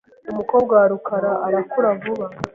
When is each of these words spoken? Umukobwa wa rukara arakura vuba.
Umukobwa 0.31 0.71
wa 0.79 0.85
rukara 0.91 1.31
arakura 1.47 1.89
vuba. 2.01 2.25